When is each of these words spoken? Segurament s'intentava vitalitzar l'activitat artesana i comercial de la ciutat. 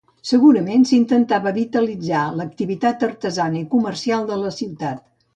Segurament 0.27 0.83
s'intentava 0.91 1.51
vitalitzar 1.57 2.23
l'activitat 2.39 3.05
artesana 3.09 3.59
i 3.61 3.67
comercial 3.75 4.25
de 4.31 4.39
la 4.45 4.55
ciutat. 4.57 5.05